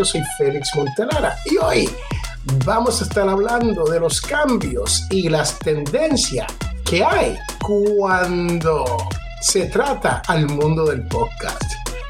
[0.00, 1.90] Yo soy Félix Montelara y hoy
[2.64, 6.50] vamos a estar hablando de los cambios y las tendencias
[6.86, 8.96] que hay cuando
[9.42, 11.64] se trata al mundo del podcast.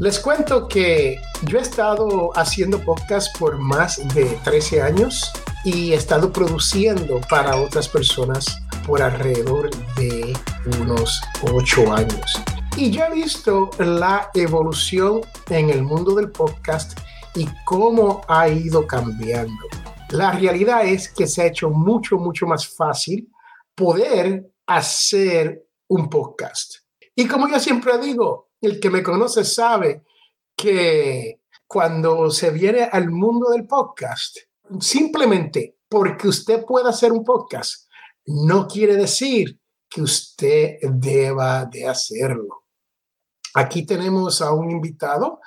[0.00, 5.30] Les cuento que yo he estado haciendo podcast por más de 13 años
[5.64, 10.36] y he estado produciendo para otras personas por alrededor de
[10.80, 12.32] unos 8 años.
[12.76, 16.98] Y yo he visto la evolución en el mundo del podcast
[17.36, 19.68] y cómo ha ido cambiando.
[20.10, 23.30] La realidad es que se ha hecho mucho, mucho más fácil
[23.74, 26.76] poder hacer un podcast.
[27.14, 30.04] Y como yo siempre digo, el que me conoce sabe
[30.56, 34.38] que cuando se viene al mundo del podcast,
[34.80, 37.88] simplemente porque usted pueda hacer un podcast,
[38.24, 42.64] no quiere decir que usted deba de hacerlo.
[43.54, 45.40] Aquí tenemos a un invitado,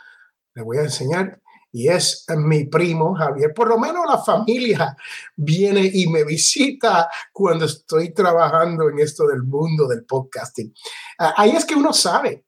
[0.53, 3.53] le voy a enseñar, y es mi primo Javier.
[3.53, 4.95] Por lo menos la familia
[5.35, 10.73] viene y me visita cuando estoy trabajando en esto del mundo del podcasting.
[11.19, 12.45] Ah, ahí es que uno sabe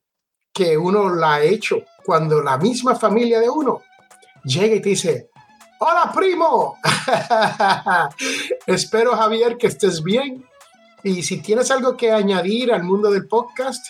[0.53, 3.81] que uno la ha hecho cuando la misma familia de uno
[4.43, 5.29] llega y te dice,
[5.79, 6.77] hola primo,
[8.65, 10.45] espero Javier que estés bien.
[11.03, 13.83] Y si tienes algo que añadir al mundo del podcast,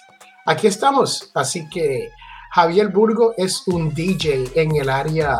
[0.45, 1.31] aquí estamos.
[1.33, 2.09] Así que
[2.51, 5.39] Javier Burgo es un DJ en el área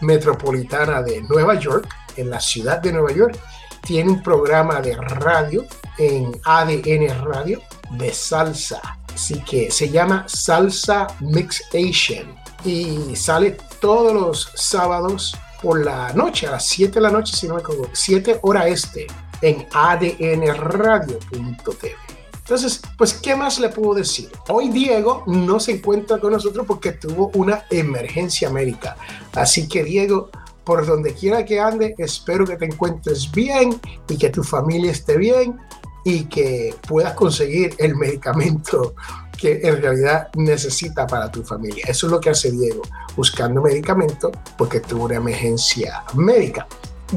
[0.00, 3.36] metropolitana de Nueva York, en la ciudad de Nueva York.
[3.82, 5.66] Tiene un programa de radio
[5.98, 8.80] en ADN Radio de salsa.
[9.12, 16.46] Así que se llama Salsa Mix Asian y sale todos los sábados por la noche,
[16.46, 19.08] a las 7 de la noche, si no me equivoco, 7 hora este,
[19.40, 22.03] en adnradio.tv.
[22.44, 24.28] Entonces, pues, ¿qué más le puedo decir?
[24.50, 28.98] Hoy Diego no se encuentra con nosotros porque tuvo una emergencia médica.
[29.32, 30.28] Así que, Diego,
[30.62, 33.80] por donde quiera que ande, espero que te encuentres bien
[34.10, 35.58] y que tu familia esté bien
[36.04, 38.94] y que puedas conseguir el medicamento
[39.38, 41.86] que en realidad necesita para tu familia.
[41.88, 42.82] Eso es lo que hace Diego,
[43.16, 46.66] buscando medicamento porque tuvo una emergencia médica.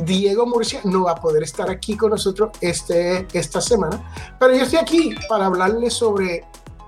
[0.06, 4.64] Diego Murcia no va a poder estar aquí con nosotros este, esta semana, pero yo
[4.64, 6.46] estoy aquí para hablarles sobre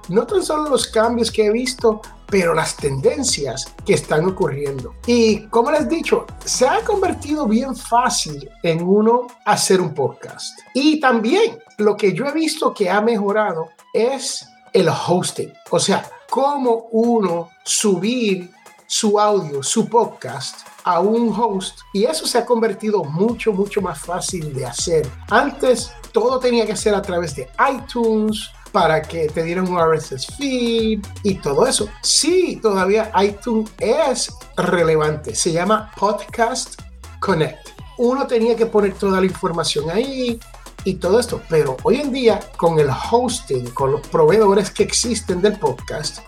[0.10, 4.96] no tan solo los cambios que he visto, pero las tendencias que están ocurriendo.
[5.06, 10.60] Y como les he dicho, se ha convertido bien fácil en uno hacer un podcast.
[10.74, 15.54] Y también lo que yo he visto que ha mejorado es el hosting.
[15.70, 18.52] O sea, cómo uno subir
[18.88, 24.00] su audio, su podcast a un host y eso se ha convertido mucho, mucho más
[24.00, 25.08] fácil de hacer.
[25.30, 30.28] Antes todo tenía que ser a través de iTunes para que te dieran un RSS
[30.38, 31.90] feed y todo eso.
[32.02, 35.36] Sí, todavía iTunes es relevante.
[35.36, 36.82] Se llama Podcast
[37.20, 37.70] Connect.
[37.98, 40.40] Uno tenía que poner toda la información ahí,
[40.84, 41.42] y todo esto.
[41.50, 46.20] Pero hoy en día, con el hosting, con los proveedores que existen del podcast,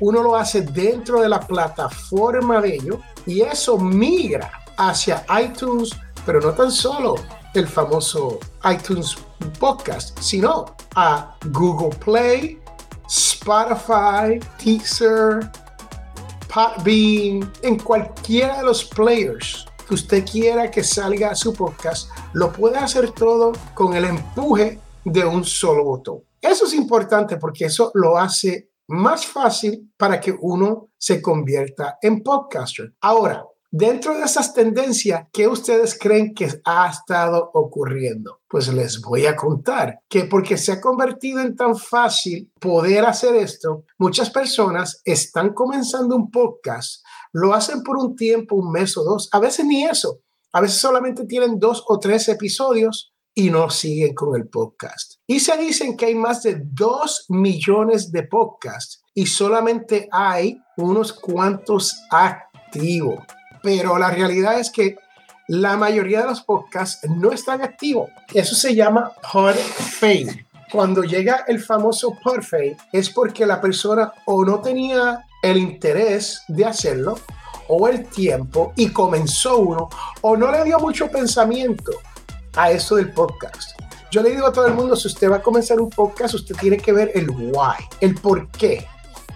[0.00, 2.96] uno lo hace dentro de la plataforma de ellos
[3.26, 5.90] y eso migra hacia iTunes,
[6.24, 7.16] pero no tan solo
[7.54, 9.16] el famoso iTunes
[9.58, 12.60] Podcast, sino a Google Play,
[13.08, 15.50] Spotify, Teaser,
[16.52, 22.78] Podbean, en cualquiera de los players que usted quiera que salga su podcast, lo puede
[22.78, 26.20] hacer todo con el empuje de un solo botón.
[26.40, 32.22] Eso es importante porque eso lo hace más fácil para que uno se convierta en
[32.22, 32.92] podcaster.
[33.00, 38.40] Ahora, dentro de esas tendencias, ¿qué ustedes creen que ha estado ocurriendo?
[38.46, 43.34] Pues les voy a contar que porque se ha convertido en tan fácil poder hacer
[43.34, 49.04] esto, muchas personas están comenzando un podcast, lo hacen por un tiempo, un mes o
[49.04, 50.20] dos, a veces ni eso,
[50.52, 55.14] a veces solamente tienen dos o tres episodios y no siguen con el podcast.
[55.26, 61.12] Y se dicen que hay más de dos millones de podcasts y solamente hay unos
[61.12, 63.24] cuantos activos.
[63.62, 64.96] Pero la realidad es que
[65.48, 68.10] la mayoría de los podcasts no están activos.
[68.32, 70.46] Eso se llama fade.
[70.70, 76.64] Cuando llega el famoso fade es porque la persona o no tenía el interés de
[76.64, 77.18] hacerlo
[77.68, 79.88] o el tiempo y comenzó uno
[80.22, 81.92] o no le dio mucho pensamiento
[82.56, 83.78] a eso del podcast.
[84.10, 86.54] Yo le digo a todo el mundo, si usted va a comenzar un podcast, usted
[86.56, 88.86] tiene que ver el why, el por qué.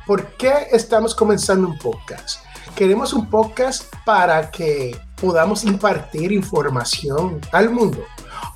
[0.06, 2.40] ¿Por qué estamos comenzando un podcast?
[2.74, 8.04] Queremos un podcast para que podamos impartir información al mundo.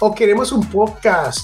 [0.01, 1.41] O queremos un podcast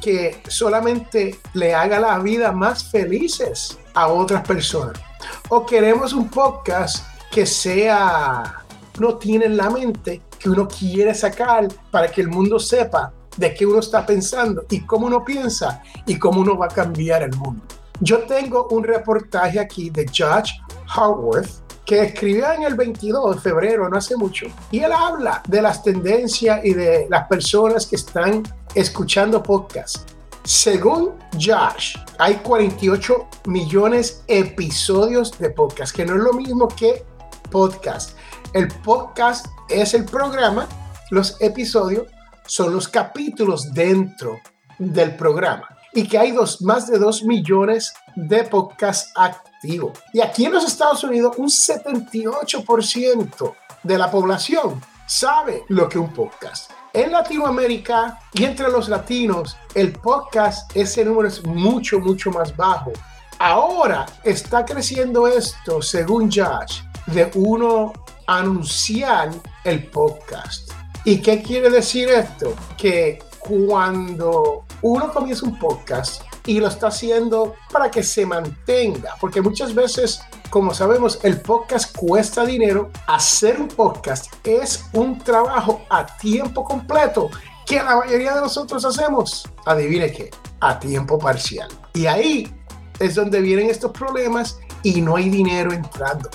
[0.00, 5.00] que solamente le haga la vida más felices a otras personas.
[5.48, 8.62] O queremos un podcast que sea
[8.98, 13.54] uno tiene en la mente que uno quiere sacar para que el mundo sepa de
[13.54, 17.34] qué uno está pensando y cómo uno piensa y cómo uno va a cambiar el
[17.36, 17.62] mundo.
[18.00, 20.52] Yo tengo un reportaje aquí de Judge
[20.96, 21.48] Howard
[21.84, 25.82] que escribió en el 22 de febrero, no hace mucho, y él habla de las
[25.82, 28.42] tendencias y de las personas que están
[28.74, 30.04] escuchando podcasts.
[30.44, 37.04] Según Josh, hay 48 millones episodios de podcast, que no es lo mismo que
[37.50, 38.16] podcast.
[38.54, 40.66] El podcast es el programa,
[41.10, 42.06] los episodios
[42.46, 44.38] son los capítulos dentro
[44.78, 49.98] del programa y que hay dos, más de 2 millones de podcasts activos.
[50.14, 56.14] Y aquí en los Estados Unidos un 78% de la población sabe lo que un
[56.14, 56.70] podcast.
[56.94, 62.92] En Latinoamérica y entre los latinos, el podcast, ese número es mucho, mucho más bajo.
[63.38, 67.92] Ahora está creciendo esto, según Josh, de uno
[68.28, 69.30] anunciar
[69.64, 70.70] el podcast.
[71.04, 72.54] ¿Y qué quiere decir esto?
[72.76, 79.40] Que cuando uno comienza un podcast y lo está haciendo para que se mantenga, porque
[79.40, 80.20] muchas veces,
[80.50, 87.30] como sabemos, el podcast cuesta dinero, hacer un podcast es un trabajo a tiempo completo
[87.66, 90.30] que la mayoría de nosotros hacemos, adivine qué,
[90.60, 91.68] a tiempo parcial.
[91.94, 92.54] Y ahí
[92.98, 96.30] es donde vienen estos problemas y no hay dinero entrando.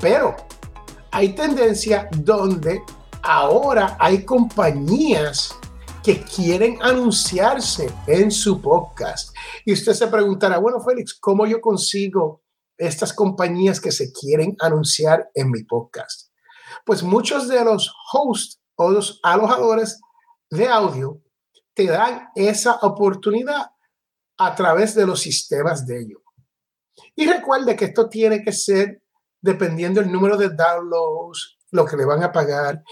[0.00, 0.36] Pero
[1.16, 2.82] hay tendencia donde
[3.22, 5.56] ahora hay compañías
[6.04, 9.34] que quieren anunciarse en su podcast.
[9.64, 12.42] Y usted se preguntará, bueno, Félix, ¿cómo yo consigo
[12.76, 16.32] estas compañías que se quieren anunciar en mi podcast?
[16.84, 19.98] Pues muchos de los hosts o los alojadores
[20.50, 21.22] de audio
[21.72, 23.70] te dan esa oportunidad
[24.36, 26.20] a través de los sistemas de ellos.
[27.14, 29.00] Y recuerde que esto tiene que ser
[29.46, 32.82] dependiendo el número de downloads, lo que le van a pagar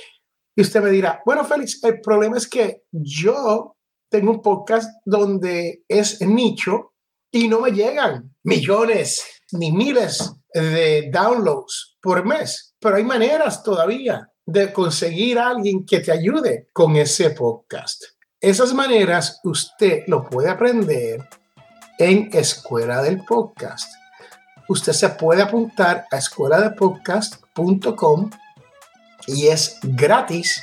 [0.57, 3.77] y usted me dirá, bueno, Félix, el problema es que yo
[4.09, 6.93] tengo un podcast donde es nicho
[7.33, 14.31] y no me llegan millones ni miles de downloads por mes, pero hay maneras todavía
[14.47, 18.05] de conseguir a alguien que te ayude con ese podcast.
[18.41, 21.29] Esas maneras usted lo puede aprender
[21.99, 24.04] en Escuela del Podcast.
[24.69, 28.31] Usted se puede apuntar a escueladepodcast.com
[29.27, 30.63] y es gratis.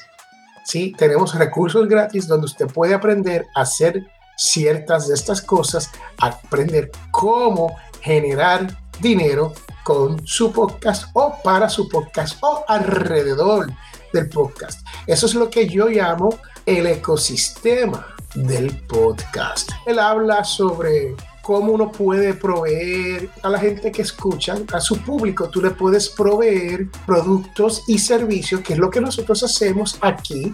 [0.66, 0.94] ¿sí?
[0.98, 4.08] Tenemos recursos gratis donde usted puede aprender a hacer
[4.38, 5.90] ciertas de estas cosas,
[6.20, 8.68] aprender cómo generar
[9.00, 9.54] dinero
[9.84, 13.72] con su podcast o para su podcast o alrededor
[14.14, 14.86] del podcast.
[15.08, 19.70] Eso es lo que yo llamo el ecosistema del podcast.
[19.86, 21.16] Él habla sobre
[21.52, 26.08] cómo uno puede proveer a la gente que escucha, a su público, tú le puedes
[26.08, 30.54] proveer productos y servicios, que es lo que nosotros hacemos aquí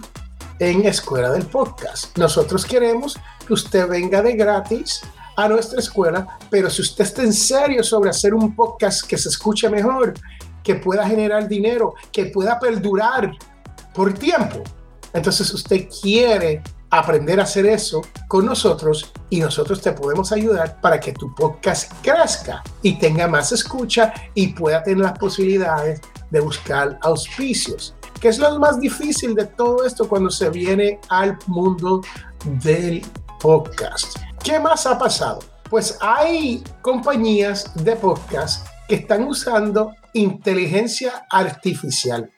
[0.58, 2.18] en Escuela del Podcast.
[2.18, 3.16] Nosotros queremos
[3.46, 5.02] que usted venga de gratis
[5.36, 9.28] a nuestra escuela, pero si usted está en serio sobre hacer un podcast que se
[9.28, 10.14] escuche mejor,
[10.64, 13.30] que pueda generar dinero, que pueda perdurar
[13.94, 14.64] por tiempo,
[15.12, 20.98] entonces usted quiere aprender a hacer eso con nosotros y nosotros te podemos ayudar para
[20.98, 26.98] que tu podcast crezca y tenga más escucha y pueda tener las posibilidades de buscar
[27.02, 32.02] auspicios, que es lo más difícil de todo esto cuando se viene al mundo
[32.62, 33.04] del
[33.40, 34.16] podcast.
[34.42, 35.40] ¿Qué más ha pasado?
[35.68, 42.30] Pues hay compañías de podcast que están usando inteligencia artificial.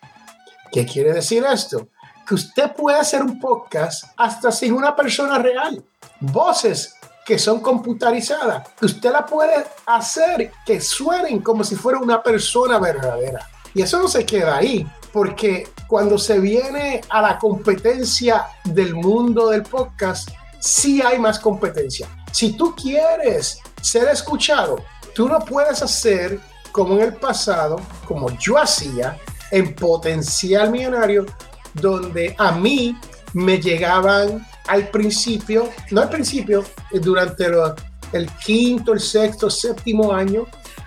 [0.73, 1.89] ¿Qué quiere decir esto?
[2.31, 5.83] Que usted puede hacer un podcast hasta sin una persona real.
[6.21, 6.95] Voces
[7.27, 12.79] que son computarizadas, que usted la puede hacer que suenen como si fuera una persona
[12.79, 13.49] verdadera.
[13.75, 19.49] Y eso no se queda ahí, porque cuando se viene a la competencia del mundo
[19.51, 20.29] del podcast,
[20.61, 22.09] sí hay más competencia.
[22.31, 24.77] Si tú quieres ser escuchado,
[25.17, 26.39] tú no puedes hacer
[26.71, 29.19] como en el pasado, como yo hacía
[29.51, 31.27] en Potencial Millonario,
[31.75, 32.97] donde a mí
[33.33, 37.47] me llegaban al principio, no al principio, eh, durante
[38.13, 40.47] el quinto, el sexto, séptimo año,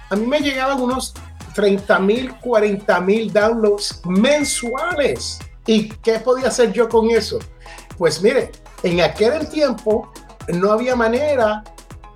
[0.10, 1.14] a mí me llegaban unos
[1.56, 5.40] 30 mil, 40 mil downloads mensuales.
[5.66, 7.40] ¿Y qué podía hacer yo con eso?
[7.98, 10.12] Pues mire, en aquel tiempo
[10.50, 11.64] no había manera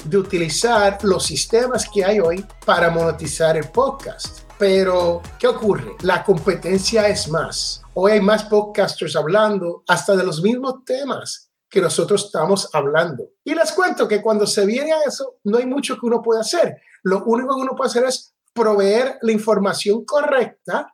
[0.04, 4.47] de utilizar los sistemas que hay hoy para monetizar el podcast.
[4.60, 5.96] Pero, ¿qué ocurre?
[6.02, 7.84] La competencia es más.
[7.94, 13.30] Hoy hay más podcasters hablando hasta de los mismos temas que nosotros estamos hablando.
[13.44, 16.42] Y les cuento que cuando se viene a eso, no hay mucho que uno pueda
[16.42, 16.82] hacer.
[17.04, 20.92] Lo único que uno puede hacer es proveer la información correcta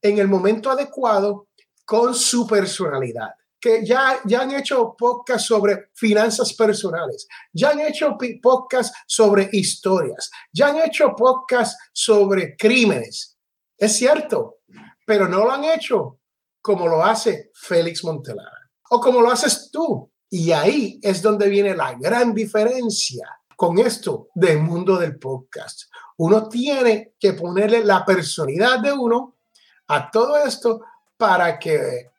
[0.00, 1.48] en el momento adecuado
[1.84, 3.30] con su personalidad.
[3.64, 10.30] Que ya, ya han hecho podcasts sobre finanzas personales, ya han hecho podcasts sobre historias,
[10.52, 13.38] ya han hecho podcasts sobre crímenes.
[13.78, 14.58] Es cierto,
[15.06, 16.20] pero no lo han hecho
[16.60, 20.12] como lo hace Félix Montelara o como lo haces tú.
[20.28, 25.84] Y ahí es donde viene la gran diferencia con esto del mundo del podcast.
[26.18, 29.38] Uno tiene que ponerle la personalidad de uno
[29.86, 30.82] a todo esto
[31.16, 32.10] para que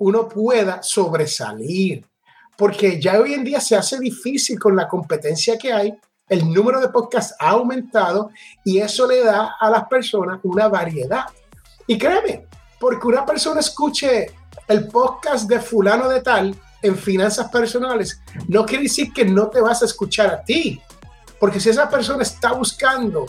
[0.00, 2.04] uno pueda sobresalir.
[2.56, 5.94] Porque ya hoy en día se hace difícil con la competencia que hay.
[6.28, 8.30] El número de podcasts ha aumentado
[8.64, 11.24] y eso le da a las personas una variedad.
[11.86, 12.46] Y créeme,
[12.78, 14.26] porque una persona escuche
[14.68, 19.60] el podcast de fulano de tal en finanzas personales, no quiere decir que no te
[19.60, 20.80] vas a escuchar a ti.
[21.38, 23.26] Porque si esa persona está buscando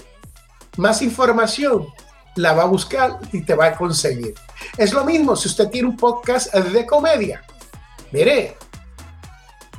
[0.77, 1.87] más información,
[2.35, 4.33] la va a buscar y te va a conseguir.
[4.77, 7.43] Es lo mismo si usted tiene un podcast de comedia.
[8.11, 8.57] Mire,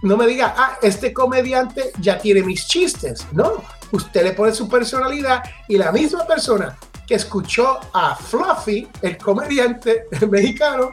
[0.03, 3.27] no me diga, ah, este comediante ya tiene mis chistes.
[3.33, 9.17] No, usted le pone su personalidad y la misma persona que escuchó a Fluffy, el
[9.17, 10.91] comediante mexicano,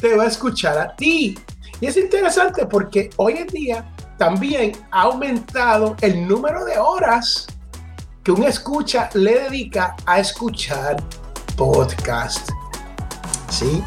[0.00, 1.38] te va a escuchar a ti.
[1.80, 7.46] Y es interesante porque hoy en día también ha aumentado el número de horas
[8.26, 10.96] que un escucha le dedica a escuchar
[11.56, 12.50] podcast.
[13.48, 13.84] ¿Sí?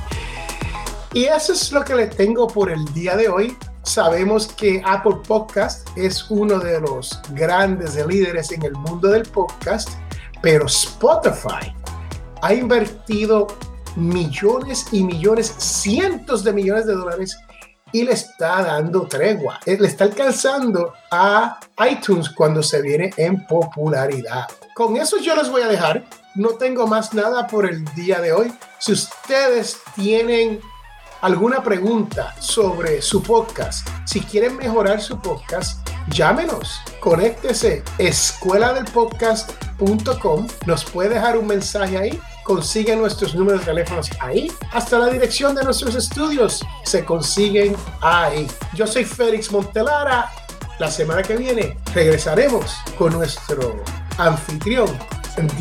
[1.12, 3.58] Y eso es lo que le tengo por el día de hoy.
[3.84, 9.90] Sabemos que Apple Podcast es uno de los grandes líderes en el mundo del podcast,
[10.42, 11.76] pero Spotify
[12.42, 13.46] ha invertido
[13.98, 17.38] millones y millones, cientos de millones de dólares
[17.92, 19.60] y le está dando tregua.
[19.66, 24.48] Eh, le está alcanzando a iTunes cuando se viene en popularidad.
[24.74, 26.06] Con eso yo les voy a dejar.
[26.36, 28.54] No tengo más nada por el día de hoy.
[28.80, 30.60] Si ustedes tienen
[31.22, 40.48] alguna pregunta sobre su podcast, si quieren mejorar su podcast, llámenos, conéctese, escuela del podcast.com,
[40.66, 44.52] nos puede dejar un mensaje ahí consiguen nuestros números de teléfonos ahí.
[44.74, 48.48] Hasta la dirección de nuestros estudios se consiguen ahí.
[48.74, 50.32] Yo soy Félix Montelara.
[50.80, 53.84] La semana que viene regresaremos con nuestro
[54.18, 54.88] anfitrión,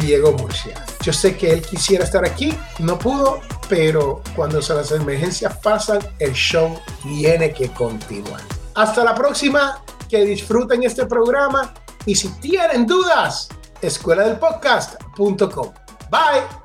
[0.00, 0.83] Diego Murcia.
[1.02, 6.33] Yo sé que él quisiera estar aquí, no pudo, pero cuando las emergencias pasan, el
[6.33, 8.40] show tiene que continuar.
[8.76, 11.75] Hasta la próxima, que disfruten este programa
[12.07, 13.50] y si tienen dudas,
[13.83, 15.71] escuela del podcast.com.
[16.11, 16.58] Bye.